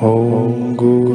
Om 0.00 0.76
Guru 0.76 1.09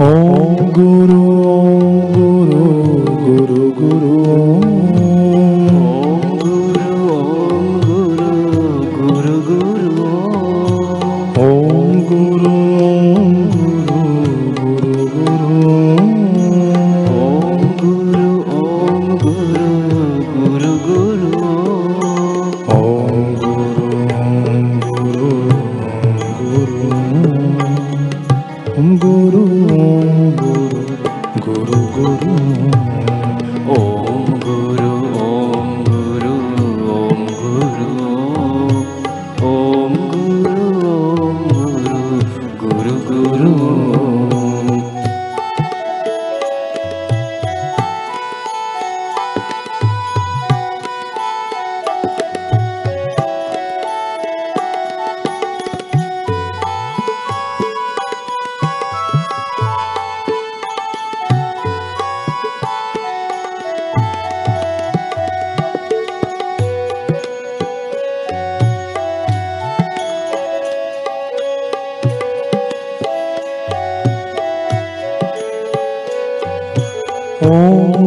Om 0.00 0.56
Guru 0.72 2.31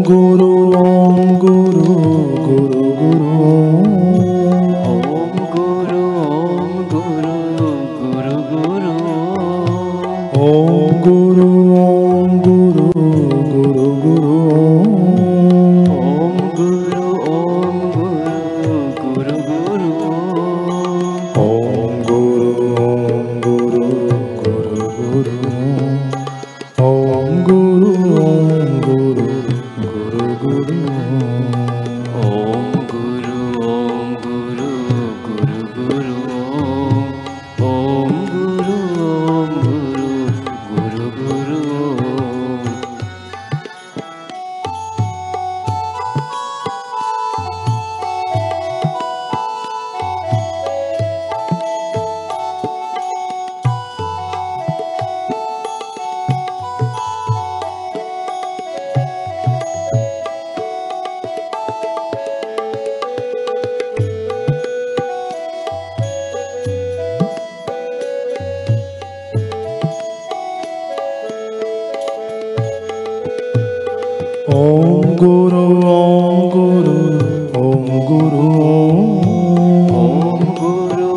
Guru 0.04 0.74
Om 0.76 1.40
Guru 1.40 1.96
Guru 2.46 2.85
Om 74.56 75.16
Guru 75.20 75.84
Om 75.84 76.50
Guru 76.52 77.00
Om 77.56 77.86
Guru 78.08 78.46
Om 79.92 80.40
Guru 80.56 81.12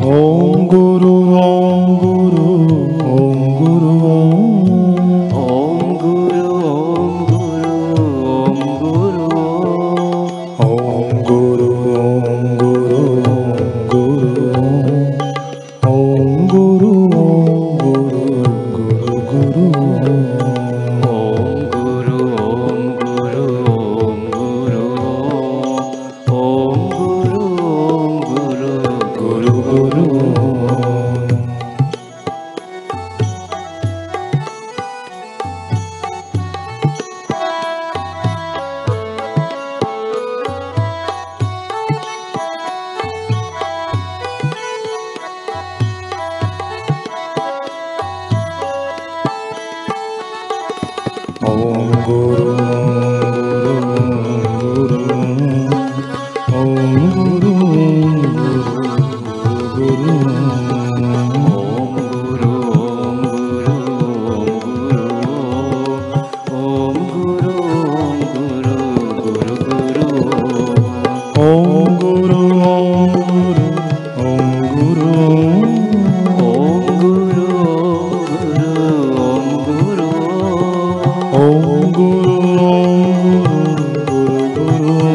Om 0.00 0.68
Guru 0.68 1.14
Om 1.36 1.98
Guru. 2.00 2.57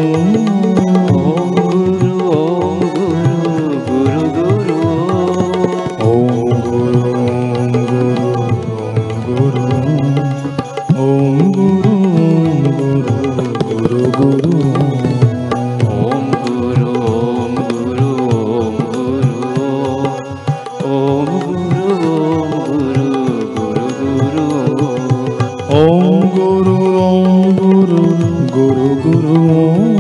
Om 0.03 0.33
Guru 14.15 14.53
Om 25.69 26.29
Guru 26.35 26.83
Guru 28.53 28.95
Guru 29.03 29.35
Om 29.63 29.92